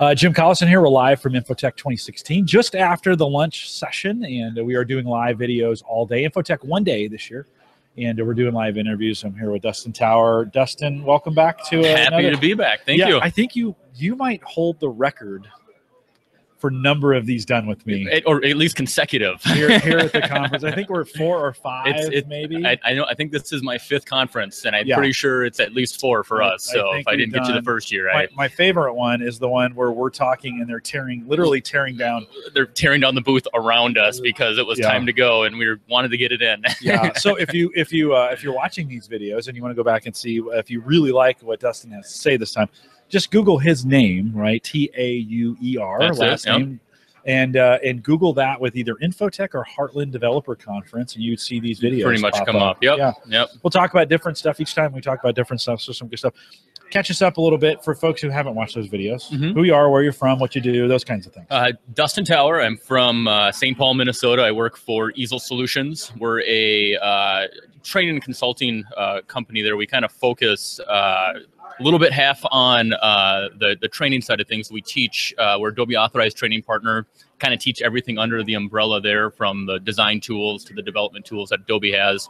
[0.00, 0.80] Uh, Jim Collison here.
[0.80, 5.36] We're live from Infotec 2016, just after the lunch session, and we are doing live
[5.36, 6.26] videos all day.
[6.26, 7.46] Infotec one day this year,
[7.98, 9.22] and we're doing live interviews.
[9.24, 10.50] I'm here with Dustin Tauer.
[10.52, 11.80] Dustin, welcome back to.
[11.80, 12.86] Uh, Happy another- to be back.
[12.86, 13.20] Thank yeah, you.
[13.20, 15.46] I think you you might hold the record
[16.60, 19.42] for number of these done with me It- or at least consecutive.
[19.44, 20.62] here, here at the conference.
[20.62, 22.64] I think we're four or five, it- maybe.
[22.66, 23.06] I, I know.
[23.08, 24.96] I think this is my fifth conference, and I'm Yeah.
[24.96, 26.68] pretty sure it's at least four for I- us.
[26.70, 28.94] I So think if I didn't get you the first year, my, I, my favorite
[28.94, 32.26] one is the one where we're talking and they're tearing, literally tearing down.
[32.54, 34.90] they're tearing down the booth around us because it was Yeah.
[34.90, 36.62] time to go, and we were, wanted to get it in.
[36.82, 37.12] Yeah.
[37.14, 39.76] so if you if you uh, if you're watching these videos and you want to
[39.76, 42.68] go back and see if you really like what Dustin has to say this time,
[43.10, 44.62] just Google his name, right?
[44.62, 46.58] T A U E R, it, last yep.
[46.58, 46.80] name.
[47.26, 51.60] And uh, and Google that with either Infotec or Heartland Developer Conference, and you'd see
[51.60, 52.82] these videos pretty much come up.
[52.82, 52.96] Yep.
[52.96, 53.48] Yeah, Yep.
[53.62, 54.92] we'll talk about different stuff each time.
[54.94, 56.32] We talk about different stuff, so some good stuff.
[56.88, 59.30] Catch us up a little bit for folks who haven't watched those videos.
[59.30, 59.52] Mhm.
[59.52, 61.46] Who you are, where you're from, what you do, those kinds of things.
[61.50, 62.64] Uh, Dustin Tauer.
[62.64, 63.76] I'm from uh, St.
[63.76, 64.42] Paul, Minnesota.
[64.42, 66.12] I work for Easel Solutions.
[66.18, 67.46] We're a uh,
[67.84, 69.76] training and consulting uh, company there.
[69.76, 71.34] We kind of focus uh,
[71.78, 74.70] a little bit half on uh, the, the training side of things.
[74.70, 77.06] We teach, uh, we're Adobe authorized training partner,
[77.40, 81.24] kind of teach everything under the umbrella there from the design tools to the development
[81.24, 82.28] tools that Adobe has.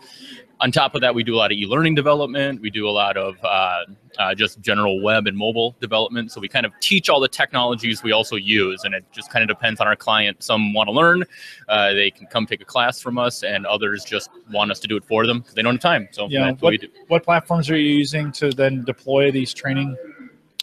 [0.60, 2.60] On top of that, we do a lot of e-learning development.
[2.60, 3.84] We do a lot of uh,
[4.18, 6.30] uh, just general web and mobile development.
[6.32, 9.42] So we kind of teach all the technologies we also use, and it just kind
[9.42, 10.42] of depends on our client.
[10.42, 11.24] Some want to learn,
[11.68, 14.88] uh, they can come take a class from us, and others just want us to
[14.88, 16.08] do it for them because they don't have time.
[16.12, 16.88] So Yeah, what we do.
[17.08, 19.96] What platforms are you using to then deploy these training?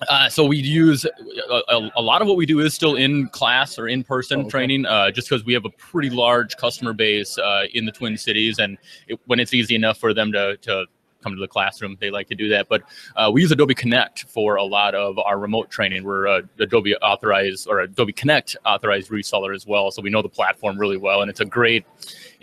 [0.09, 3.27] Uh, so we use a, a, a lot of what we do is still in
[3.29, 4.49] class or in person Oh, okay.
[4.49, 8.15] training, uh, just because we have a pretty large customer base uh, in the Twin
[8.15, 10.85] Cities, and it, when it's easy enough for them to to
[11.23, 12.67] come to the classroom, they like to do that.
[12.69, 12.83] But
[13.15, 16.03] uh, we use Adobe Connect for a lot of our remote training.
[16.03, 20.29] We're uh, Adobe authorized or Adobe Connect authorized reseller as well, so we know the
[20.29, 21.85] platform really well, and it's a great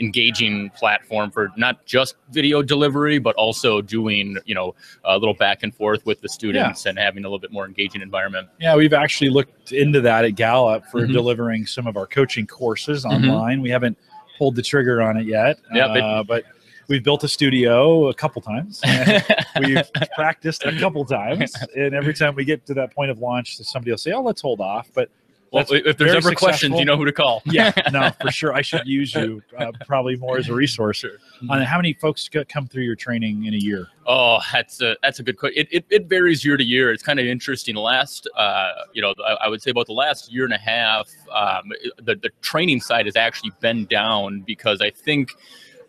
[0.00, 5.62] engaging platform for not just video delivery, but also doing you know a little back
[5.62, 8.48] and forth with the students and having a little bit more engaging environment.
[8.60, 11.12] Yeah, we've actually looked into that at Gallup for Mhm.
[11.12, 13.10] delivering some of our coaching courses Mhm.
[13.10, 13.60] online.
[13.62, 13.96] We haven't
[14.38, 16.44] pulled the trigger on it yet, Yeah, uh, but
[16.88, 18.80] we've built a studio a couple times.
[19.60, 23.56] we've practiced a couple times, and every time we get to that point of launch,
[23.58, 25.10] somebody will say, "Oh, let's hold off." But
[25.50, 26.78] Well, if there's ever questions, successful.
[26.80, 27.42] you know who to call.
[27.46, 30.98] yeah, no, for sure, I should use you uh, probably more as a resource.
[30.98, 31.18] Sure.
[31.48, 33.86] On how many folks come through your training in a year?
[34.06, 35.60] Oh, that's a that's a good question.
[35.60, 36.92] It, it, it varies year to year.
[36.92, 37.76] It's kind of interesting.
[37.76, 41.08] Last, uh, you know, I, I would say about the last year and a half,
[41.32, 45.30] um, the the training side has actually been down because I think,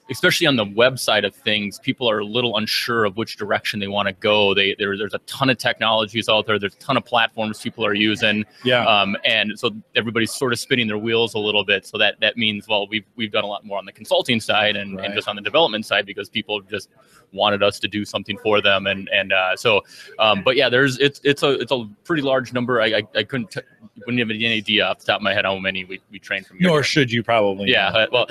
[0.10, 3.80] especially on the web side of things, people are a little unsure of which direction
[3.80, 4.54] they want to go.
[4.54, 6.60] They there, there's a ton of technologies out there.
[6.60, 8.46] There's a ton of platforms people are using.
[8.64, 11.86] Yeah, um, and so everybody's sort of spinning their wheels a little bit.
[11.86, 14.76] So that that means well, we've we've done a lot more on the consulting side
[14.76, 15.06] and, Right.
[15.06, 16.90] and just on the development side because people just
[17.32, 18.88] wanted us to do something for them.
[18.88, 19.82] And and uh, so,
[20.20, 22.82] um, but yeah, there's it's it's a it's a pretty large number.
[22.82, 23.62] I I, I couldn't t-
[24.00, 26.46] wouldn't have any idea off the top of my head how many we, we trained
[26.46, 26.58] from.
[26.60, 27.72] nor should you probably.
[27.72, 28.26] yeah, uh, well,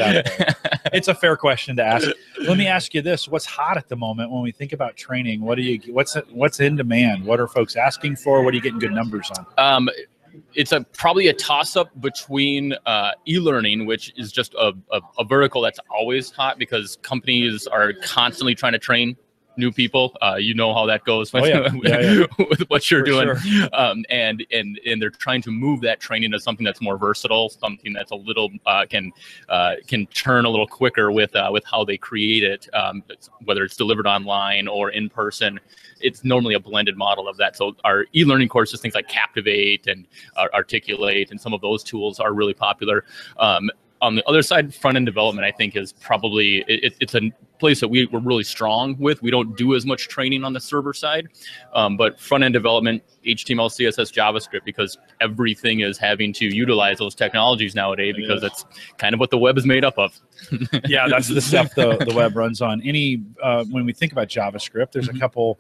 [0.93, 2.09] it's a fair question to ask.
[2.41, 5.41] Let me ask you this: What's hot at the moment when we think about training?
[5.41, 5.81] What do you?
[5.93, 7.25] What's what's in demand?
[7.25, 8.43] What are folks asking for?
[8.43, 9.47] What are you getting good numbers on?
[9.59, 9.91] Um,
[10.55, 15.25] it's a probably a toss up between uh, e-learning, which is just a, a, a
[15.25, 19.17] vertical that's always hot because companies are constantly trying to train
[19.57, 20.17] new people.
[20.23, 21.47] Uh, you know how that goes with, Oh,
[21.85, 22.01] yeah.
[22.01, 23.69] Yeah, with what you're For doing, sure.
[23.73, 27.49] um, and and and they're trying to move that training to something that's more versatile,
[27.49, 29.13] something that's a little uh, can
[29.49, 33.03] uh, can turn a little quicker with uh, with how they create it, um,
[33.45, 35.59] whether it's delivered online or in person.
[36.01, 37.57] It's normally a blended model of that.
[37.57, 42.35] So our e-learning courses, things like Captivate and Articulate, and some of those tools are
[42.35, 43.05] really popular.
[43.39, 43.71] Um,
[44.05, 47.23] on the other side, front end development, I think, is probably it, it- it's a
[47.59, 49.23] place that we, we're really strong with.
[49.23, 51.29] We don't do as much training on the server side,
[51.73, 57.15] um, but front end development, HTML, CSS, JavaScript, because everything is having to utilize those
[57.15, 58.67] technologies nowadays because that's
[58.99, 60.21] kind of what the web is made up of.
[60.87, 62.83] yeah, that's the stuff the, the web runs on.
[62.83, 65.21] Any uh, when we think about JavaScript, there's a Mhm.
[65.21, 65.59] couple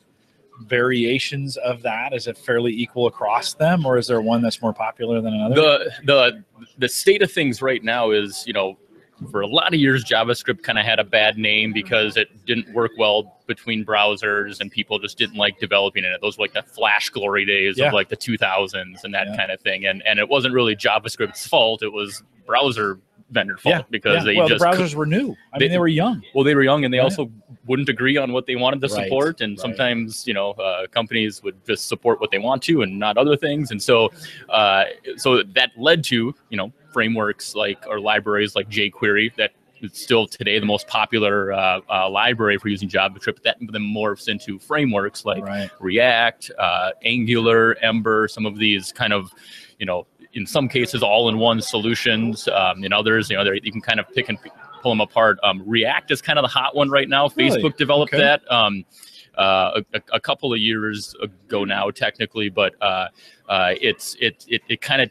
[0.63, 2.13] variations of that.
[2.13, 5.55] Is it fairly equal across them, or is there one that's more popular than another?
[5.55, 6.45] the the
[6.79, 8.77] the state of things right now is you know
[9.31, 12.69] for a lot of years javascript kind of had a bad name because it didn't
[12.75, 16.53] work well between browsers and people just didn't like developing in it those were like
[16.53, 17.87] the flash glory days Yeah.
[17.89, 19.37] of like the 2000s and that Yeah.
[19.37, 22.99] kind of thing and and it wasn't really javascript's fault it was browser
[23.31, 24.25] vendor fault because yeah.
[24.25, 25.35] they well, just the browsers were new.
[25.53, 26.23] I they- mean, they were young.
[26.35, 27.05] well they were young and they Right.
[27.05, 27.31] also
[27.67, 29.61] wouldn't agree on what they wanted to Right, support and right.
[29.61, 33.37] sometimes you know uh, companies would just support what they want to and not other
[33.37, 34.11] things and so
[34.51, 34.85] uh,
[35.17, 40.27] so that led to you know frameworks like or libraries like jQuery that is still
[40.27, 45.25] today the most popular uh, uh, library for using JavaScript that then morphs into frameworks
[45.25, 45.71] like right.
[45.81, 49.31] React, uh, Angular, Ember, some of these kind of,
[49.79, 52.49] you know, in some cases all-in-one solutions.
[52.49, 54.39] Um, in others, you know, you can kind of pick and
[54.83, 55.39] pull them apart.
[55.43, 57.29] Um, React is kind of the hot one right now.
[57.37, 57.51] Really?
[57.59, 58.23] Facebook developed Okay.
[58.23, 58.85] that um,
[59.37, 63.09] uh, a, a couple of years ago now, technically, but uh,
[63.49, 65.11] uh, it's it it, it kind of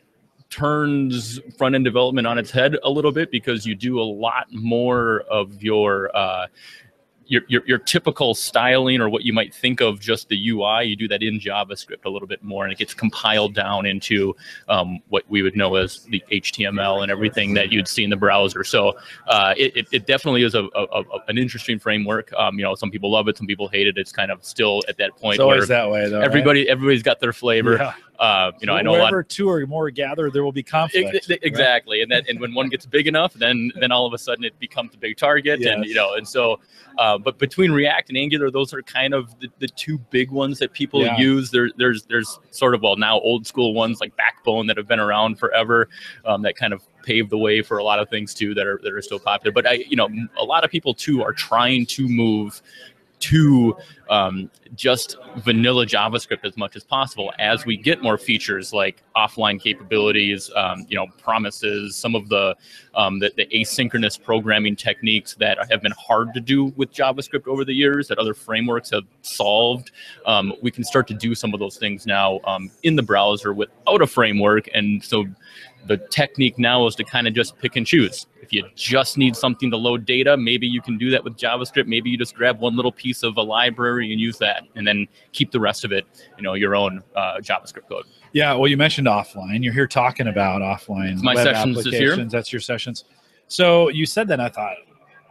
[0.49, 4.45] turns front end development on its head a little bit because you do a lot
[4.51, 6.45] more of your uh,
[7.27, 10.95] your, your, your typical styling or what you might think of just the UI, you
[10.95, 14.35] do that in JavaScript a little bit more, and it gets compiled down into
[14.69, 18.15] um, what we would know as the HTML and everything that you'd see in the
[18.17, 18.63] browser.
[18.63, 18.93] So
[19.27, 22.31] uh, it, it, it definitely is a, a, a, an interesting framework.
[22.33, 23.97] Um, you know, some people love it, some people hate it.
[23.97, 26.19] It's kind of still at that point It's always where that way, though.
[26.19, 26.25] right?
[26.25, 27.77] everybody everybody's got their flavor.
[27.77, 27.93] Yeah.
[28.23, 28.99] Uh, you know, I know a lot.
[29.11, 31.13] Wherever two or more gather, there will be conflict.
[31.13, 34.13] Ex- ex- Exactly, and that and when one gets big enough, then then all of
[34.13, 36.61] a sudden it becomes a big target, and you know, and so,
[36.97, 40.57] uh, but between React and Angular, those are kind of the, the two big ones
[40.59, 41.17] that people Yeah.
[41.17, 41.51] use.
[41.51, 45.01] There, there's there's sort of well now old school ones like Backbone that have been
[45.01, 45.89] around forever,
[46.23, 48.79] um, that kind of paved the way for a lot of things too that are
[48.83, 49.51] that are still popular.
[49.51, 50.07] But I, you know,
[50.39, 52.61] a lot of people too are trying to move
[53.23, 53.77] to
[54.09, 59.61] um, just vanilla JavaScript as much as possible as we get more features like offline
[59.61, 62.53] capabilities, um, you know, promises, some of the,
[62.95, 67.63] um, the the asynchronous programming techniques that have been hard to do with JavaScript over
[67.63, 69.91] the years that other frameworks have solved.
[70.25, 73.53] Um, we can start to do some of those things now um, in the browser
[73.53, 75.25] without a framework, and so
[75.87, 78.25] the technique now is to kind of just pick and choose.
[78.43, 81.87] If you just need something to load data, maybe you can do that with JavaScript.
[81.87, 85.07] Maybe you just grab one little piece of a library and use that, and then
[85.31, 86.05] keep the rest of it,
[86.37, 88.05] you know, your own uh, JavaScript code.
[88.33, 89.63] Yeah, well, you mentioned offline.
[89.63, 92.11] You're here talking about offline My web sessions this year.
[92.11, 92.31] applications.
[92.33, 93.05] That's your sessions.
[93.47, 94.39] So you said that.
[94.39, 94.75] I thought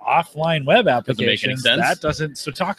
[0.09, 1.63] offline web applications.
[1.63, 1.81] sense.
[1.81, 2.39] That doesn't.
[2.39, 2.79] So talk.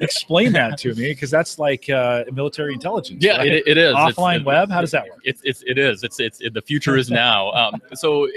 [0.00, 3.22] Explain that to me, because that's like uh, military intelligence.
[3.22, 3.46] Yeah, right?
[3.48, 4.70] it, it is It's- offline it- web.
[4.70, 5.20] How does that work?
[5.24, 7.50] It's, it's it is it's it's it, the future is now.
[7.62, 8.28] Um, so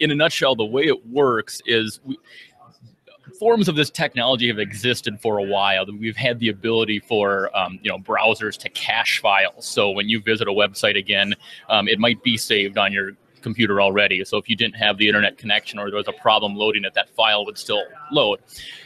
[0.00, 2.16] in a nutshell, the way it works is we,
[3.38, 5.84] forms of this technology have existed for a while.
[5.86, 9.66] We've had the ability for um, you know browsers to cache files.
[9.66, 11.34] So when you visit a website again,
[11.68, 13.12] um, it might be saved on your
[13.46, 14.24] computer already.
[14.24, 16.94] So if you didn't have the internet connection or there was a problem loading it,
[16.94, 18.40] that file would still load.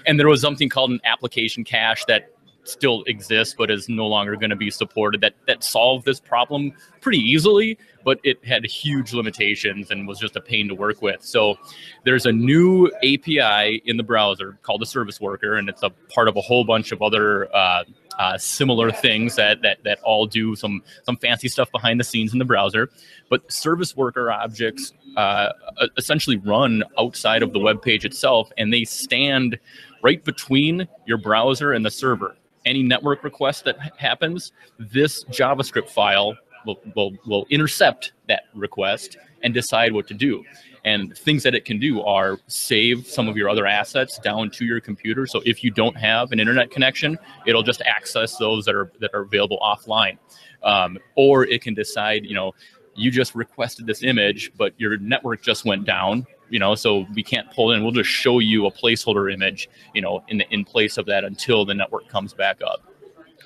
[0.07, 2.35] And there was something called an application cache that
[2.65, 6.73] still exists but is no longer going to be supported that that solved this problem
[7.01, 11.23] pretty easily but it had huge limitations and was just a pain to work with.
[11.23, 11.59] So
[12.05, 16.29] there's a new api in the browser called the service worker and it's a part
[16.29, 17.85] of a whole bunch of other uh,
[18.19, 22.33] uh, similar things that, that that all do some some fancy stuff behind the scenes
[22.33, 22.91] in the browser.
[23.29, 25.53] But service worker objects uh,
[25.97, 29.59] essentially run outside of the web page itself and they stand
[30.03, 36.37] right between your browser and the server any network request that happens, this JavaScript file
[36.67, 40.45] will, will, will intercept that request and decide what to do.
[40.85, 44.65] And things that it can do are save some of your other assets down to
[44.65, 45.27] your computer.
[45.27, 49.11] So if you don't have an internet connection, it'll just access those that are that
[49.12, 50.17] are available offline.
[50.62, 52.55] Um, or it can decide, you know,
[52.95, 56.26] you just requested this image, but your network just went down.
[56.50, 57.83] You know, so we can't pull in.
[57.83, 61.25] We'll just show you a placeholder image, you know, in the, in place of that
[61.25, 62.83] until the network comes back up.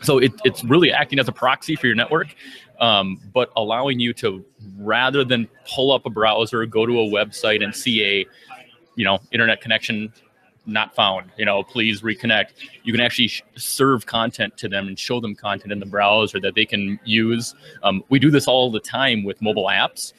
[0.03, 2.35] So it, it's really acting as a proxy for your network,
[2.81, 4.45] um, but allowing you to
[4.79, 8.27] rather than pull up a browser, go to a website and see a,
[8.97, 10.13] you know, internet connection
[10.67, 11.31] not found.
[11.37, 12.53] You know, please reconnect.
[12.83, 16.41] You can actually sh- serve content to them and show them content in the browser
[16.41, 17.55] that they can use.
[17.83, 20.13] Um, we do this all the time with mobile apps.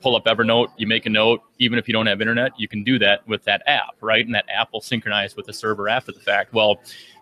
[0.00, 1.42] Pull up Evernote, you make a note.
[1.58, 4.24] Even if you don't have internet, you can do that with that app, right?
[4.24, 6.52] And that app will synchronize with the server after the fact.
[6.52, 6.80] Well,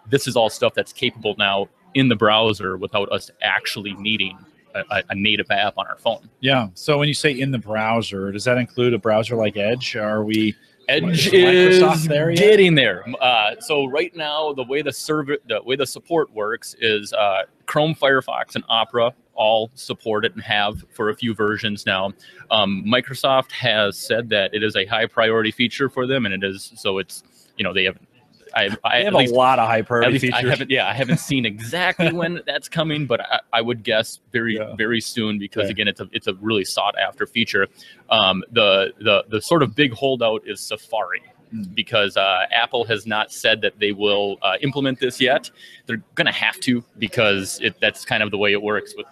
[0.08, 4.36] this is all stuff that's capable now in the browser without us actually needing
[4.74, 6.28] a, a- a native app on our phone.
[6.40, 6.68] Yeah.
[6.74, 9.94] So when you say in the browser, does that include a browser like Edge?
[9.94, 10.56] Are we?
[10.88, 13.04] Edge Is is there getting there.
[13.20, 17.42] Uh, so right now, the way the server, the way the support works is uh,
[17.66, 22.12] Chrome, Firefox, and Opera all support it and have for a few versions now.
[22.50, 26.44] Um, Microsoft has said that it is a high priority feature for them, and it
[26.44, 26.98] is so.
[26.98, 27.22] It's
[27.56, 27.98] you know they have
[28.54, 30.50] I, I They have at a lot of high priority least I features.
[30.50, 30.70] haven't.
[30.70, 34.74] Yeah, I haven't seen exactly when that's coming, but I, I would guess very Yeah.
[34.76, 37.66] very soon because again, it's a it's a really sought after feature.
[38.10, 41.22] Um, the the the sort of big holdout is Safari.
[41.54, 41.74] Mm.
[41.74, 45.50] Because uh, Apple has not said that they will uh, implement this yet,
[45.86, 49.06] they're going to have to because it, that's kind of the way it works with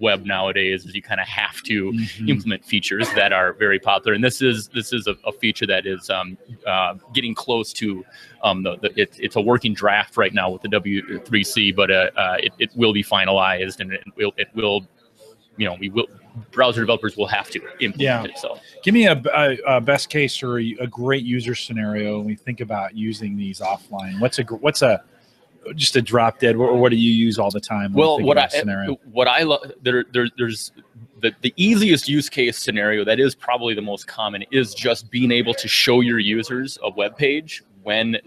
[0.00, 0.84] web nowadays.
[0.84, 2.28] Is you kind of have to Mhm.
[2.28, 5.86] implement features that are very popular, and this is this is a, a feature that
[5.86, 6.36] is um,
[6.66, 8.04] uh, getting close to
[8.42, 12.10] um, the, the it, it's a working draft right now with the W3C, but uh,
[12.16, 14.86] uh, it, it will be finalized, and it will it will
[15.56, 16.06] you know we will
[16.52, 18.22] browser developers will have to implement Yeah.
[18.24, 18.38] it.
[18.38, 22.26] So Give me a, a, a best case or a, a great user scenario when
[22.26, 24.20] we think about using these offline.
[24.20, 25.02] What's a what's a
[25.74, 26.56] just a drop dead?
[26.56, 27.92] Or what do you use all the time?
[27.92, 28.98] well what I scenario?
[29.10, 30.72] what I love there, there there's
[31.20, 35.32] the, the easiest use case scenario that is probably the most common is just being
[35.32, 38.18] able to show your users a web page when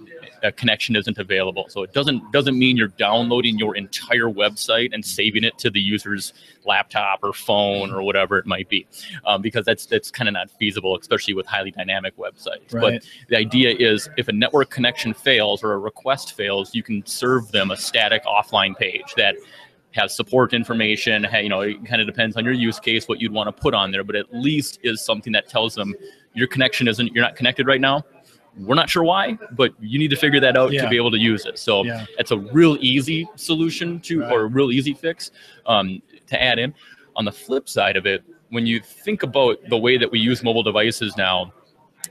[0.41, 1.67] a connection isn't available.
[1.69, 5.79] So it doesn't doesn't mean you're downloading your entire website and saving it to the
[5.79, 6.33] user's
[6.65, 8.87] laptop or phone or whatever it might be,
[9.27, 12.73] um, because that's that's kind of not feasible, especially with highly dynamic websites.
[12.73, 12.81] Right.
[12.81, 17.05] But the idea is if a network connection fails or a request fails, you can
[17.05, 19.35] serve them a static offline page that
[19.91, 21.27] has support information.
[21.31, 23.75] You know, it kind of depends on your use case what you'd want to put
[23.75, 25.93] on there, but at least is something that tells them
[26.33, 28.03] your connection isn't you're not connected right now.
[28.57, 30.83] We're not sure why, but you need to figure that out Yeah.
[30.83, 31.57] to be able to use it.
[31.57, 32.05] So Yeah.
[32.19, 34.31] it's a real easy solution to, Right.
[34.31, 35.31] or a real easy fix
[35.65, 36.73] um, to add in.
[37.15, 40.43] On the flip side of it, when you think about the way that we use
[40.43, 41.53] mobile devices now,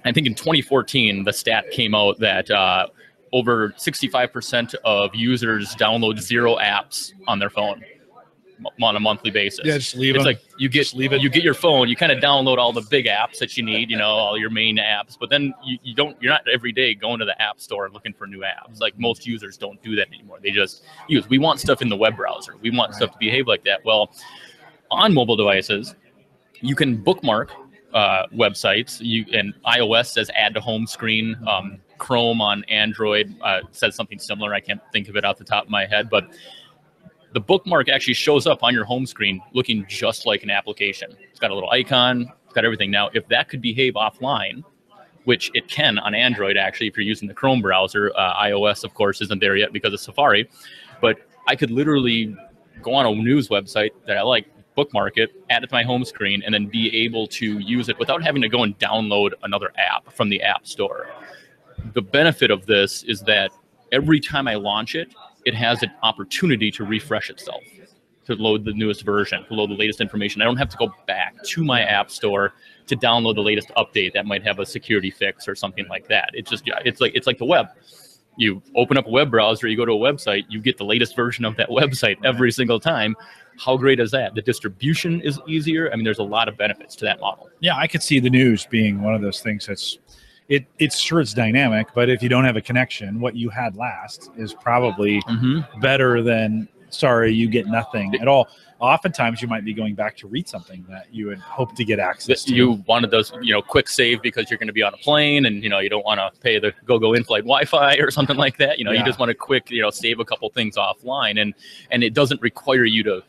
[0.05, 2.87] I think in 2014 the stat came out that uh,
[3.33, 7.83] over 65% of users download zero apps on their phone
[8.83, 9.61] on a monthly basis.
[9.65, 10.35] Yeah, just leave it's them.
[10.35, 11.23] like you get Just leave it.
[11.23, 13.91] you get your phone, you kind of download all the big apps that you need,
[13.91, 16.95] you know, all your main apps, but then you, you don't you're not every day
[16.95, 18.81] going to the app store and looking for new apps.
[18.81, 20.39] Like most users don't do that anymore.
[20.43, 22.57] They just use we want stuff in the web browser.
[22.61, 23.85] We want stuff to behave like that.
[23.85, 24.13] Well,
[24.91, 25.95] on mobile devices,
[26.61, 27.53] you can bookmark
[27.95, 28.99] uh, websites.
[29.01, 31.37] You and iOS says add to home screen.
[31.47, 34.55] Um, Chrome on Android uh, says something similar.
[34.55, 36.31] I can't think of it off the top of my head, but
[37.33, 41.17] the bookmark actually shows up on your home screen looking just like an application.
[41.31, 42.91] It's got a little icon, it's got everything.
[42.91, 44.65] Now, if that could behave offline,
[45.25, 48.95] which it can on Android actually if you're using the Chrome browser, uh, iOS of
[48.95, 50.49] course isn't there yet because of Safari,
[51.01, 52.37] but I could literally
[52.83, 56.05] go on a news website that I like, bookmark it, add it to my home
[56.05, 59.73] screen, and then be able to use it without having to go and download another
[59.77, 61.09] app from the App Store.
[61.93, 63.51] The benefit of this is that
[63.93, 65.13] every time I launch it,
[65.45, 67.63] it has an opportunity to refresh itself,
[68.27, 70.43] to load the newest version, to load the latest information.
[70.43, 72.53] I don't have to go back to my App Store
[72.87, 76.31] to download the latest update that might have a security fix or something like that.
[76.35, 77.69] It's just it's like it's like the web.
[78.37, 81.15] You open up a web browser, you go to a website, you get the latest
[81.15, 83.17] version of that website every single time.
[83.59, 84.35] How great is that?
[84.35, 85.93] The distribution is easier.
[85.93, 87.51] I mean, there's a lot of benefits to that model.
[87.61, 89.99] Yeah, I could see the news being one of those things that's
[90.51, 93.77] it it's sure it's dynamic, but if you don't have a connection, what you had
[93.77, 95.81] last is probably Mm-hmm.
[95.81, 98.49] better than sorry, you get nothing at all.
[98.81, 101.99] Oftentimes you might be going back to read something that you had hoped to get
[102.01, 102.55] access to.
[102.55, 105.47] You wanted those, you know, quick save because you're going to be on a plane,
[105.47, 108.57] and you know you don't want to pay the Gogo in-flight Wi-Fi or something like
[108.57, 108.79] that.
[108.79, 109.01] You know, Yeah.
[109.01, 111.55] you just want to quick, you know, save a couple things offline, and
[111.93, 113.23] and it doesn't require you to,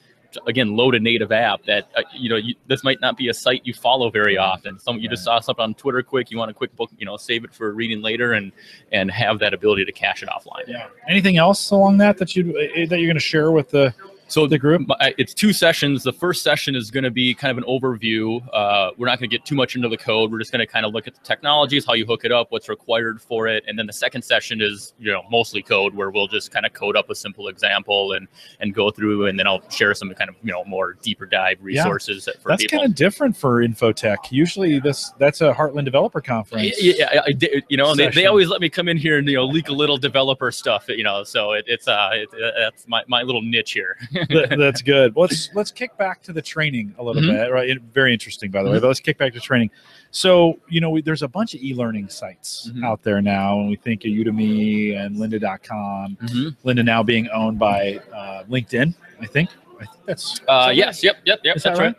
[0.48, 3.34] again, load a native app that uh, you know you, this might not be a
[3.34, 4.80] site you follow very often.
[4.80, 7.18] Some you just saw something on Twitter quick, you want a quick book, you know,
[7.18, 8.52] save it for reading later, and
[8.92, 10.68] and have that ability to cache it offline.
[10.68, 10.88] yeah.
[11.08, 13.94] Anything else along that that you that you're going to share with the
[14.32, 14.88] So the group?
[14.88, 16.04] My- It's two sessions.
[16.04, 18.42] The first session is going to be kind of an overview.
[18.54, 20.32] Uh, we're not going to get too much into the code.
[20.32, 22.48] We're just going to kind of look at the technologies, how you hook it up,
[22.50, 26.10] what's required for it, and then the second session is you know mostly code, where
[26.12, 28.28] we'll just kind of code up a simple example and
[28.62, 31.58] and go through, and then I'll share some kind of you know more deeper dive
[31.62, 32.80] resources that for That's people.
[32.80, 34.18] kind of different for Infotec.
[34.32, 36.82] Usually, this that's a Heartland Developer Conference.
[36.82, 39.28] Yeah, yeah, I did- you know, they, they always let me come in here and
[39.28, 41.24] you know leak a little developer stuff, you know.
[41.26, 43.98] So it, it's uh, it, that's my, my little niche here.
[44.30, 45.16] That- that's good.
[45.16, 47.28] Let's let's kick back to the training a little Mhm.
[47.32, 47.52] bit.
[47.52, 48.80] Right, It- very interesting, by the way.
[48.80, 49.72] But let's kick back to training.
[50.12, 52.86] So you know, we, there's a bunch of e-learning sites Mhm.
[52.86, 56.18] out there now, and we think of Udemy and Lynda.com.
[56.22, 56.68] mm-hmm.
[56.68, 58.94] Lynda now being owned by uh, LinkedIn.
[59.22, 59.50] I think.
[59.80, 60.40] I think that's.
[60.48, 61.56] Uh, that yes, yep, yep, yep.
[61.56, 61.96] Is that That's right.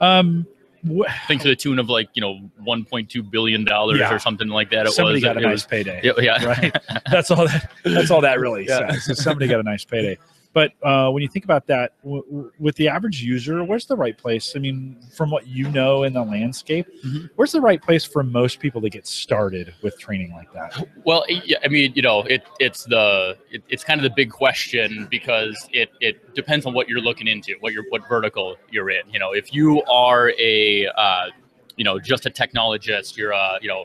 [0.00, 0.18] right?
[0.18, 0.46] Um,
[1.08, 4.14] I think to the tune of like you know 1.2 billion dollars Yeah.
[4.14, 4.86] or something like that.
[4.86, 5.24] It somebody was.
[5.24, 6.00] got a it nice was- payday.
[6.04, 6.44] yeah, yeah.
[6.44, 6.76] Right.
[7.10, 7.70] That's all that.
[7.84, 8.92] That's all that really Yeah.
[8.92, 9.20] says.
[9.22, 10.16] somebody got a nice payday.
[10.56, 13.94] But uh, when you think about that, w- w- with the average user, where's the
[13.94, 14.54] right place?
[14.56, 17.28] I mean, from what you know in the landscape, Mhm.
[17.36, 20.88] where's the right place for most people to get started with training like that?
[21.04, 24.30] Well, yeah, I mean, you know, it it's the it, it's kind of the big
[24.30, 28.88] question because it it depends on what you're looking into, what you're what vertical you're
[28.88, 29.02] in.
[29.12, 31.26] You know, if you are a uh,
[31.76, 33.84] you know just a technologist, you're a you know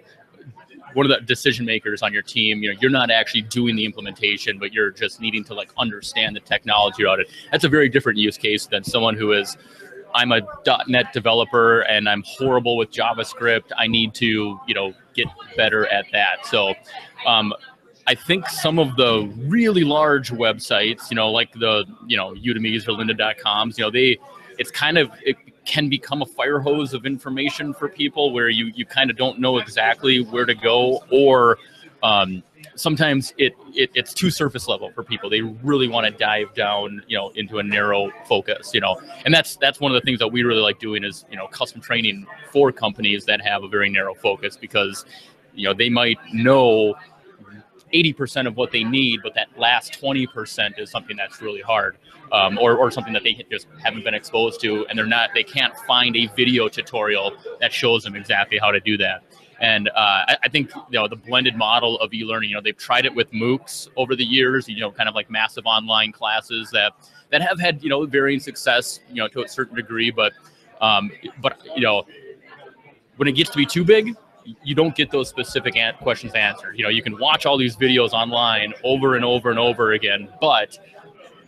[0.93, 2.61] one of the decision makers on your team.
[2.63, 6.35] You know, you're not actually doing the implementation, but you're just needing to like understand
[6.35, 7.29] the technology around it.
[7.51, 9.57] That's a very different use case than someone who is
[10.13, 10.41] I'm a
[10.87, 13.71] .NET developer and I'm horrible with JavaScript.
[13.77, 16.45] I need to, you know, get better at that.
[16.45, 16.73] So,
[17.25, 17.53] um,
[18.07, 22.87] I think some of the really large websites, you know, like the, you know, Udemy's
[22.87, 24.17] or Lynda.coms, you know, they,
[24.57, 25.37] it's kind of, it
[25.71, 29.39] can become a fire hose of information for people where you, you kind of don't
[29.39, 31.57] know exactly where to go or,
[32.03, 32.43] um,
[32.75, 35.29] sometimes it, it it's too surface level for people.
[35.29, 39.33] They really want to dive down, you know, into a narrow focus, you know, and
[39.33, 41.81] that's that's one of the things that we really like doing is you know custom
[41.81, 45.05] training for companies that have a very narrow focus because
[45.53, 46.95] you know they might know
[47.93, 51.97] 80% of what they need, but that last 20% is something that's really hard,
[52.31, 55.43] um, or, or something that they just haven't been exposed to, and they're not, they
[55.43, 59.23] can't find a video tutorial that shows them exactly how to do that.
[59.59, 62.49] And uh, I, I think you know the blended model of e-learning.
[62.49, 64.67] You know they've tried it with MOOCs over the years.
[64.67, 66.93] You know, kind of like massive online classes that
[67.29, 69.01] that have had you know varying success.
[69.07, 70.33] You know, to a certain degree, but
[70.81, 72.07] um, but you know
[73.17, 74.15] when it gets to be too big,
[74.63, 76.77] you don't get those specific an- questions answered.
[76.77, 80.29] You know, you can watch all these videos online over and over and over again,
[80.39, 80.77] but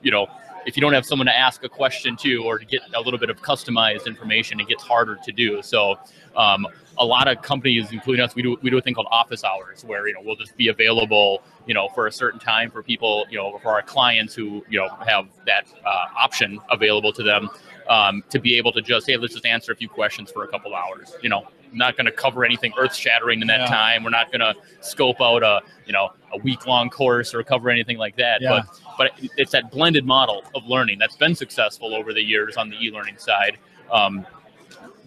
[0.02, 0.28] you know,
[0.66, 3.20] if you don't have someone to ask a question to or to get a little
[3.20, 5.62] bit of customized information, it gets harder to do.
[5.62, 5.96] So,
[6.36, 6.68] um,
[7.00, 9.84] a lot of companies, including us, we do we do a thing called office hours,
[9.84, 13.26] where you know we'll just be available, you know, for a certain time for people,
[13.30, 17.50] you know, for our clients who you know have that uh, option available to them
[17.90, 20.48] um, to be able to just hey, let's just answer a few questions for a
[20.48, 21.16] couple hours.
[21.22, 23.65] You know, not going to cover anything earth shattering in that Yeah.
[23.68, 24.03] time.
[24.03, 27.70] We're not going to scope out a you know a week long course or cover
[27.70, 28.42] anything like that.
[28.42, 28.62] Yeah.
[28.98, 32.70] But but it's that blended model of learning that's been successful over the years on
[32.70, 33.58] the e-learning side.
[33.92, 34.25] Um,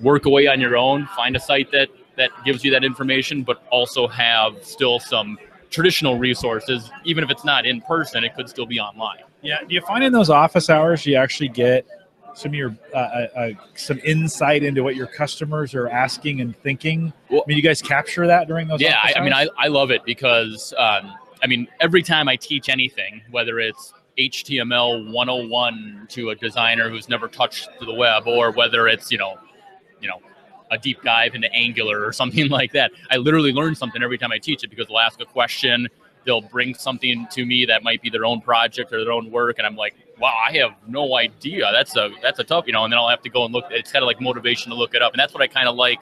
[0.00, 3.62] work away on your own, find a site that that gives you that information, but
[3.70, 5.38] also have still some
[5.70, 6.90] traditional resources.
[7.04, 9.18] Even if it's not in person, it could still be online.
[9.42, 9.58] Yeah.
[9.66, 11.87] Do you find in those office hours you actually get
[12.37, 16.57] some of your uh, uh, uh, some insight into what your customers are asking and
[16.59, 17.12] thinking?
[17.31, 18.81] Well- I mean, you guys capture that during those.
[18.81, 19.49] yeah, I, I mean, I.
[19.58, 25.13] I love it because um, I mean, every time I teach anything, whether it's HTML
[25.13, 29.39] 101 to a designer who's never touched the web, or whether it's you know,
[30.00, 30.21] you know,
[30.71, 34.32] a deep dive into Angular or something like that, I literally learn something every time
[34.32, 35.89] I teach it because they'll ask a question,
[36.26, 39.58] they'll bring something to me that might be their own project or their own work,
[39.58, 41.69] and I'm like, wow, I have no idea.
[41.73, 43.65] That's a that's a tough, you know, and then I'll have to go and look.
[43.71, 45.76] It's kind of like motivation to look it up, and that's what I kind of
[45.76, 46.00] like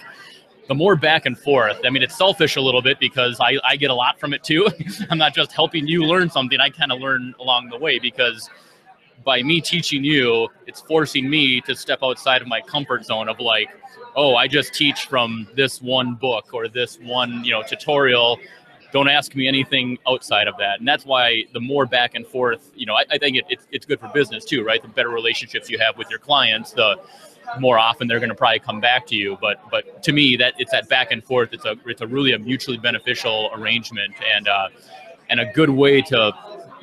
[0.67, 1.79] the more back and forth.
[1.85, 4.43] I mean, it's selfish a little bit because I, I get a lot from it
[4.43, 4.67] too.
[5.11, 8.49] I'm not just helping you learn something, I kind of learn along the way because
[9.25, 13.41] by me teaching you, it's forcing me to step outside of my comfort zone of
[13.41, 13.69] like,
[14.17, 18.39] oh, I just teach from this one book or this one, you know, tutorial.
[18.95, 20.79] Don't ask me anything outside of that.
[20.79, 23.67] And that's why the more back and forth, you know, I, I think it, it's,
[23.73, 24.81] it's good for business too, right?
[24.81, 27.01] The better relationships you have with your clients, the
[27.59, 29.37] more often they're going to probably come back to you.
[29.41, 31.53] But but to me, that it's that back and forth.
[31.53, 34.69] It's a it's a really a mutually beneficial arrangement and uh,
[35.29, 36.33] and a good way to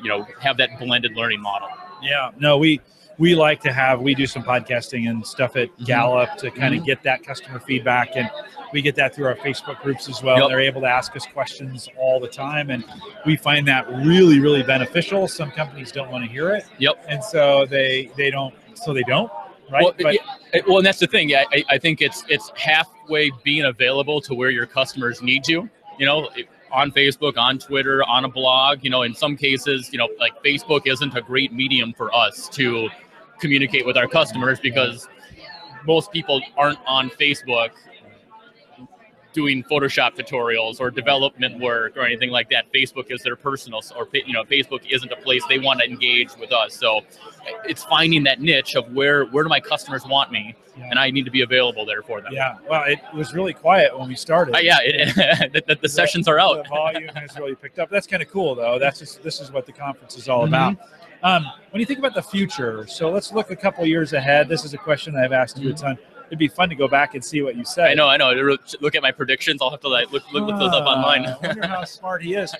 [0.02, 1.68] you know have that blended learning model.
[2.02, 2.80] Yeah, no, we
[3.22, 5.84] we like to have we do some podcasting and stuff at Mm-hmm.
[5.84, 8.28] Gallup to kind of get that customer feedback, and
[8.72, 10.38] we get that through our Facebook groups as well.
[10.38, 10.48] Yep.
[10.48, 12.84] They're able to ask us questions all the time, and
[13.24, 15.28] we find that really really beneficial.
[15.28, 17.04] Some companies don't want to hear it, Yep.
[17.08, 19.30] and so they they don't so they don't
[19.70, 19.84] right.
[19.84, 21.28] Well, but yeah, well, and that's the thing.
[21.28, 25.70] Yeah, I, I think it's it's halfway being available to where your customers need you.
[25.98, 26.28] You know,
[26.72, 28.82] on Facebook, on Twitter, on a blog.
[28.82, 32.48] You know, in some cases, you know, like Facebook isn't a great medium for us
[32.50, 32.88] to
[33.42, 35.08] communicate with our customers because
[35.84, 37.70] most people aren't on Facebook
[39.32, 42.70] doing Photoshop tutorials or development work or anything like that.
[42.72, 46.28] Facebook is their personal, or you know, Facebook isn't a place they want to engage
[46.38, 46.74] with us.
[46.76, 47.00] So
[47.64, 50.88] it's finding that niche of where where do my customers want me, Yeah.
[50.90, 52.32] and I need to be available there for them.
[52.34, 54.54] yeah, well, it was really quiet when we started.
[54.54, 55.14] Uh, yeah, it,
[55.54, 56.62] the, the, the sessions are out.
[56.62, 57.88] The volume has really picked up.
[57.88, 58.78] That's kind of cool, though.
[58.78, 60.48] That's just this is what the conference is all Mhm.
[60.48, 60.76] about.
[61.22, 64.48] Um, when you think about the future, so let's look a couple years ahead.
[64.48, 65.80] This is a question I've asked you a Mhm.
[65.80, 65.98] ton.
[66.28, 67.88] it'd be fun to go back and see what you said.
[67.90, 68.32] I know, I know.
[68.80, 69.60] Look at my predictions.
[69.60, 71.26] I'll have to like look look, look those up online.
[71.28, 72.54] Ah, I wonder how smart he is.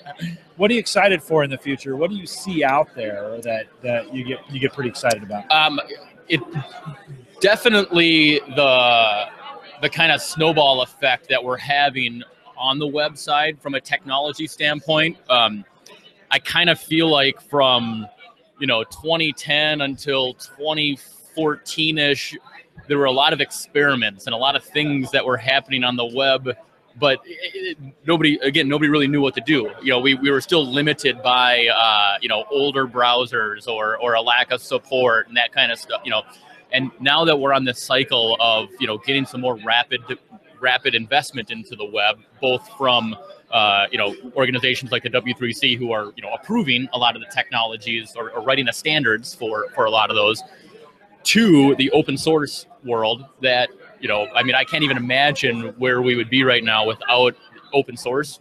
[0.57, 1.95] What are you excited for in the future?
[1.95, 5.51] What do you see out there that that you get you get pretty excited about?
[5.51, 5.81] Um,
[6.29, 6.39] it
[7.39, 9.25] definitely the
[9.81, 12.21] the kind of snowball effect that we're having
[12.55, 15.17] on the website from a technology standpoint.
[15.31, 15.65] Um,
[16.29, 18.07] I kind of feel like from
[18.63, 22.33] you know 2010 until 2014 ish,
[22.87, 25.97] there were a lot of experiments and a lot of things that were happening on
[25.97, 26.55] the web
[26.97, 29.69] but it, nobody again nobody really knew what to do.
[29.81, 34.13] You know we, we were still limited by uh, you know older browsers or or
[34.13, 36.21] a lack of support and that kind of stuff you know.
[36.71, 40.03] And now that we're on this cycle of you know getting some more rapid
[40.61, 43.13] rapid investment into the web, both from
[43.53, 47.21] uh, you know organizations like the W3C who are you know approving a lot of
[47.21, 50.43] the technologies or, or writing the standards for for a lot of those,
[51.23, 56.01] to the open source world that you know I mean I can't even imagine where
[56.01, 57.35] we would be right now without
[57.73, 58.39] open source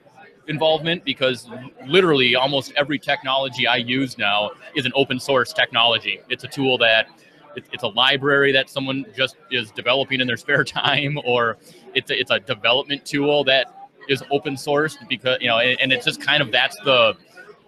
[0.48, 1.48] involvement because
[1.86, 6.20] literally almost every technology I use now is an open source technology.
[6.28, 7.08] It's a tool that
[7.54, 11.58] it's a library that someone just is developing in their spare time, or
[11.94, 15.92] it's a, it's a development tool that is open source because you know, and, and
[15.92, 17.14] it's just kind of that's the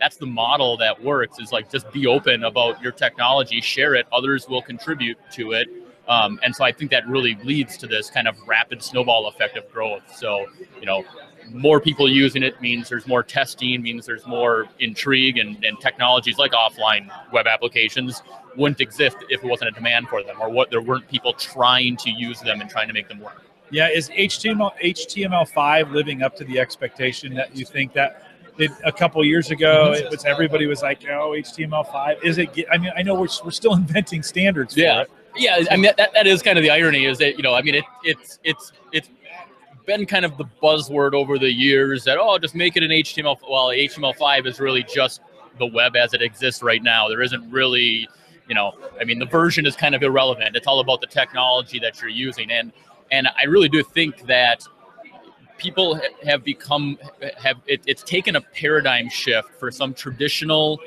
[0.01, 4.07] that's the model that works is like just be open about your technology, share it,
[4.13, 5.69] others will contribute to it.
[6.09, 9.57] Um, and so I think that really leads to this kind of rapid snowball effect
[9.57, 10.03] of growth.
[10.15, 10.47] So,
[10.79, 11.05] you know,
[11.51, 16.37] more people using it means there's more testing, means there's more intrigue, and, and technologies
[16.37, 18.23] like offline web applications
[18.57, 21.97] wouldn't exist if it wasn't a demand for them or what there weren't people trying
[21.97, 23.44] to use them and trying to make them work.
[23.71, 28.25] Yeah, is HTML HTML5 living up to the expectation that you think that
[28.59, 30.05] it, a couple years ago mm-hmm.
[30.05, 33.51] it was everybody was like, "Oh, HTML5 is it?" I mean, I know we're, we're
[33.51, 34.77] still inventing standards.
[34.77, 35.11] yeah, it.
[35.37, 35.65] yeah.
[35.71, 37.77] I mean, that, that is kind of the irony is that you know, I mean,
[37.77, 39.09] it, it's it's it's
[39.87, 43.39] been kind of the buzzword over the years that oh, just make it an HTML.
[43.49, 45.21] Well, HTML5 is really just
[45.59, 47.09] the web as it exists right now.
[47.09, 48.09] There isn't really,
[48.49, 50.57] you know, I mean, the version is kind of irrelevant.
[50.57, 52.73] It's all about the technology that you're using, and
[53.11, 54.67] and I really do think that
[55.59, 56.99] people have become
[57.39, 60.81] have it, it's taken a paradigm shift for some traditional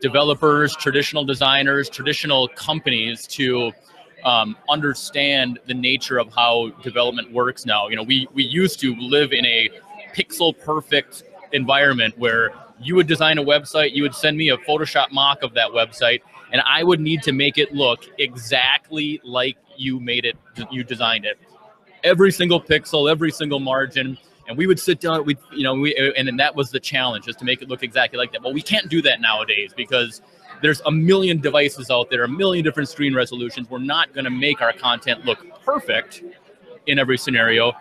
[0.00, 3.72] developers, traditional designers, traditional companies to
[4.24, 7.88] um, understand the nature of how development works now.
[7.88, 9.70] You know, we we used to live in a
[10.14, 15.12] pixel perfect environment where you would design a website, you would send me a Photoshop
[15.12, 16.20] mock of that website,
[16.50, 20.36] and I would need to make it look exactly like you made it,
[20.70, 21.38] you designed it.
[22.04, 25.24] Every single pixel, every single margin, and we would sit down.
[25.24, 27.82] We, you know, we and then that was the challenge, is to make it look
[27.82, 28.42] exactly like that.
[28.42, 30.20] Well, we can't do that nowadays because
[30.62, 33.68] there's a million devices out there, a million different screen resolutions.
[33.70, 36.22] We're not going to make our content look perfect
[36.86, 37.72] in every scenario.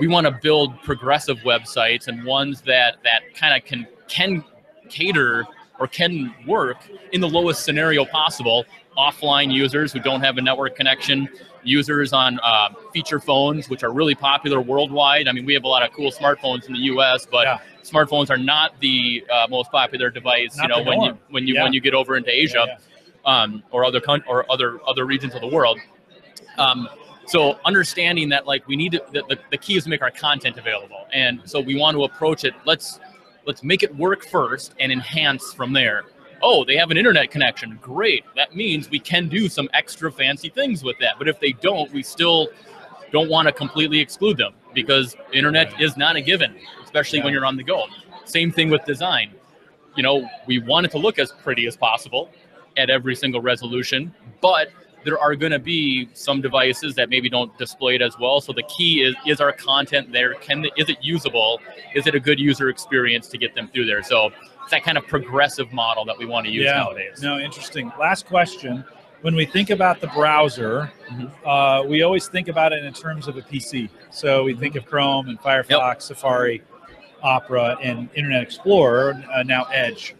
[0.00, 4.44] We want to build progressive websites and ones that that kind of can can
[4.88, 5.46] cater
[5.80, 6.76] or can work
[7.12, 8.64] in the lowest scenario possible.
[8.96, 11.28] Offline users who don't have a network connection,
[11.64, 15.26] users on uh, feature phones, which are really popular worldwide.
[15.26, 18.30] I mean, we have a lot of cool smartphones in the U.S., but yeah smartphones
[18.30, 20.56] are not the uh, most popular device.
[20.56, 21.64] Not you know, when you when you yeah.
[21.64, 22.78] when you get over into Asia, yeah.
[23.24, 25.78] Um, or other con- or other other regions of the world.
[26.58, 26.88] Um,
[27.26, 30.10] so understanding that like we need to, the, the, the key is to make our
[30.10, 32.54] content available, and so we want to approach it.
[32.64, 33.00] Let's
[33.46, 36.04] let's make it work first and enhance from there.
[36.42, 37.78] Oh, they have an internet connection.
[37.82, 38.24] Great.
[38.34, 41.14] That means we can do some extra fancy things with that.
[41.18, 42.48] But if they don't, we still
[43.12, 46.54] don't want to completely exclude them because internet is not a given
[46.90, 47.24] especially yeah.
[47.24, 47.86] when you're on the go.
[48.24, 49.32] Same thing with design.
[49.96, 52.30] You know, we want it to look as pretty as possible
[52.76, 54.70] at every single resolution, but
[55.04, 58.40] there are going to be some devices that maybe don't display it as well.
[58.40, 60.34] So the key is is our content there?
[60.34, 61.60] Can is it usable?
[61.94, 64.02] Is it a good user experience to get them through there?
[64.02, 64.30] So
[64.62, 66.74] it's that kind of progressive model that we want to use yeah.
[66.74, 67.22] nowadays.
[67.22, 67.92] No, interesting.
[67.98, 68.84] Last question.
[69.22, 71.46] When we think about the browser, mm-hmm.
[71.46, 73.90] uh, we always think about it in terms of a PC.
[74.10, 76.02] So we think of Chrome and Firefox, yep.
[76.02, 76.62] Safari.
[77.22, 80.14] Opera and Internet Explorer, uh, now Edge.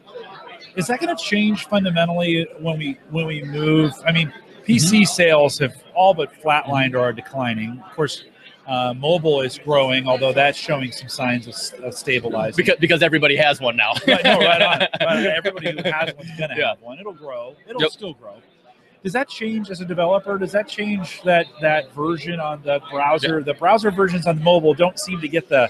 [0.77, 3.93] Is that going to change fundamentally when we when we move?
[4.07, 4.33] I mean,
[4.71, 5.05] PC mm-hmm.
[5.05, 7.83] sales have all but flatlined or are declining.
[7.85, 8.25] Of course,
[8.67, 12.57] uh, mobile is growing, although that's showing some signs of, of stabilizing.
[12.57, 13.95] Because, because everybody has one now.
[14.07, 14.81] right, no, right on.
[15.01, 16.69] Right, everybody who has one's going to yeah.
[16.69, 16.99] have one.
[16.99, 17.57] It'll grow.
[17.67, 17.91] It'll yep.
[17.91, 18.35] still grow.
[19.03, 20.39] Does that change as a developer?
[20.39, 23.39] Does that change that that version on the browser?
[23.39, 23.45] Yeah.
[23.45, 25.69] The browser versions on mobile don't seem to get the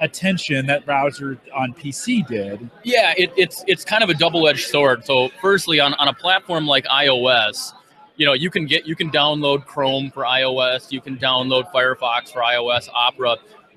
[0.00, 2.68] attention that browser on PC did.
[2.82, 5.04] Yeah, it, it's it's kind of a double edged sword.
[5.04, 7.72] So, firstly, on, on a platform like iOS,
[8.16, 12.32] you know you can get you can download chrome for ios you can download firefox
[12.32, 13.36] for ios opera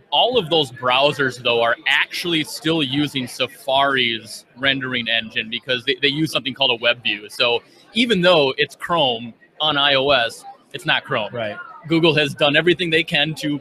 [0.09, 6.07] all of those browsers though are actually still using safari's rendering engine because they, they
[6.07, 7.61] use something called a web view so
[7.93, 11.57] even though it's chrome on ios it's not chrome Right.
[11.87, 13.59] google has done everything they can to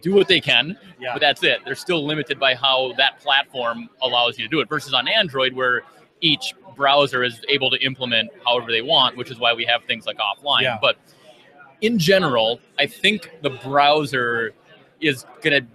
[0.00, 1.12] do what they can Yeah.
[1.14, 4.68] but that's it they're still limited by how that platform allows you to do it
[4.68, 5.82] versus on android where
[6.20, 10.06] each browser is able to implement however they want which is why we have things
[10.06, 10.62] like offline.
[10.62, 10.78] Yeah.
[10.80, 10.96] but
[11.80, 14.52] in general i think the browser
[15.00, 15.68] is going to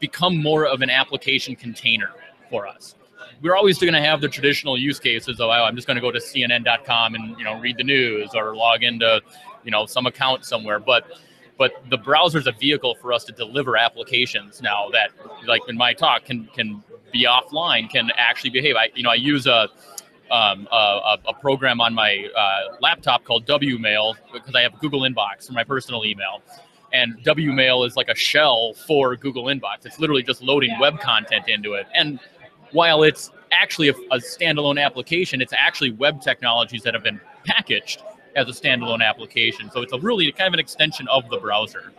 [0.00, 2.10] become more of an application container
[2.50, 2.94] for us.
[3.42, 6.00] We're always going to have the traditional use cases of oh, i'm just going to
[6.00, 9.20] go to cnn.com and you know read the news or log into
[9.64, 10.80] you know some account somewhere.
[10.80, 11.04] But
[11.56, 15.10] but the browser is a vehicle for us to deliver applications now that
[15.46, 16.82] like in my talk can can
[17.12, 18.76] be offline can actually behave.
[18.76, 19.68] I you know i use a
[20.30, 25.46] um, a, a, program on my uh, laptop called wmail because i have google inbox
[25.46, 26.42] for my personal email.
[26.92, 29.84] And wmail is like a shell for google inbox.
[29.86, 31.86] It's literally just loading web content into it.
[31.94, 32.20] And
[32.72, 38.02] while it's actually a, a standalone application it's actually web technologies that have been packaged
[38.36, 39.70] as a standalone application.
[39.70, 41.92] So it's a really kind of an extension of the browser.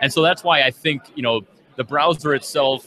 [0.00, 1.42] And so that's why I think, you know,
[1.76, 2.86] the browser itself,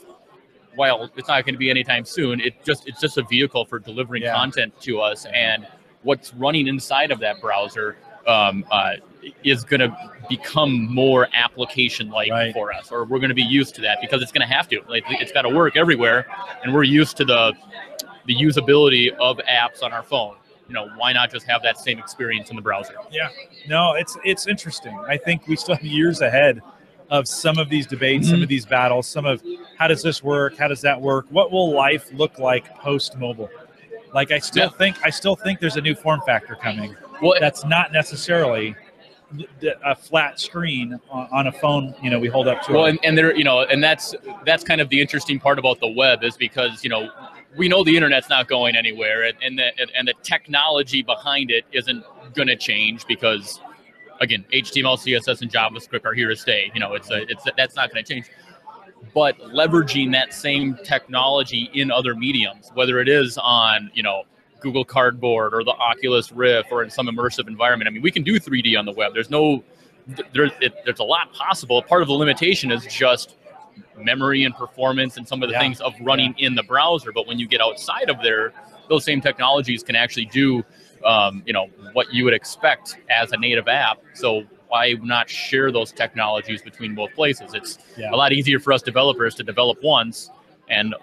[0.75, 3.79] while it's not going to be anytime soon, it just it's just a vehicle for
[3.79, 4.33] delivering Yeah.
[4.35, 5.25] content to us.
[5.33, 5.67] And
[6.03, 8.93] what's running inside of that browser um, uh,
[9.43, 9.95] is going to
[10.29, 12.53] become more application-like Right.
[12.53, 14.67] for us, or we're going to be used to that because it's going to have
[14.69, 14.81] to.
[14.89, 16.25] Like it's got to work everywhere,
[16.63, 17.53] and we're used to the
[18.25, 20.35] the usability of apps on our phone.
[20.67, 22.95] You know, why not just have that same experience in the browser?
[23.11, 23.29] Yeah.
[23.67, 24.97] No, it's it's interesting.
[25.07, 26.61] I think we still have years ahead
[27.09, 28.43] of some of these debates, some Mhm.
[28.43, 29.41] of these battles, some of
[29.77, 30.57] how does this work?
[30.57, 31.25] How does that work?
[31.29, 33.49] What will life look like post mobile?
[34.13, 34.77] Like I still Yeah.
[34.77, 36.95] think I still think there's a new form factor coming.
[37.21, 38.75] Well, That's not necessarily
[39.37, 41.93] th- th- a flat screen on, on a phone.
[42.01, 42.73] You know, we hold up to.
[42.73, 44.15] well, and, and there, you know, and that's
[44.45, 47.09] that's kind of the interesting part about the web is because you know
[47.57, 51.51] we know the internet's not going anywhere, and and the and, and the technology behind
[51.51, 53.59] it isn't going to change because
[54.21, 56.71] again, HTML, CSS, and JavaScript are here to stay.
[56.73, 58.27] You know, it's a it's that's not going to change.
[59.13, 64.23] But leveraging that same technology in other mediums, whether it is on you know
[64.59, 67.87] Google Cardboard or the Oculus Rift or in some immersive environment.
[67.87, 69.13] I mean, we can do 3D on the web.
[69.13, 69.63] There's no
[70.33, 71.81] there's it, there's a lot possible.
[71.81, 73.35] Part of the limitation is just
[73.97, 75.59] memory and performance and some of the Yeah.
[75.59, 77.11] things of running in the browser.
[77.11, 78.53] But when you get outside of there,
[78.89, 80.63] those same technologies can actually do,
[81.05, 83.99] um, you know, what you would expect as a native app.
[84.13, 87.53] So why not share those technologies between both places?
[87.53, 88.11] It's Yeah.
[88.11, 90.31] a lot easier for us developers to develop once
[90.69, 90.95] and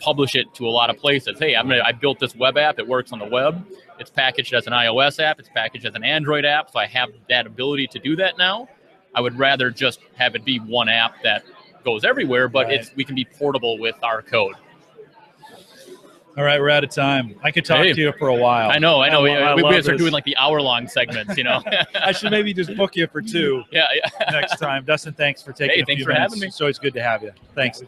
[0.00, 1.38] publish it to a lot of places.
[1.38, 2.78] Hey, I'm gonna, I built this web app.
[2.78, 3.64] It works on the web.
[3.98, 5.38] It's packaged as an iOS app.
[5.38, 6.70] It's packaged as an Android app.
[6.70, 8.68] So I have that ability to do that now.
[9.14, 11.44] I would rather just have it be one app that
[11.84, 12.80] goes everywhere, but Right.
[12.80, 14.54] it's we can be portable with our code.
[16.36, 17.34] All right, we're out of time.
[17.42, 17.94] I could talk Hey.
[17.94, 18.70] to you for a while.
[18.70, 19.20] I know, I know.
[19.20, 21.62] I we, I we start doing like the hour long segments, you know.
[21.94, 24.30] I should maybe just book you for two yeah, yeah.
[24.30, 24.84] next time.
[24.84, 26.34] Dustin, thanks for taking Hey, a thanks few for minutes.
[26.34, 26.46] having me.
[26.48, 27.32] It's always good to have you.
[27.54, 27.82] Thanks.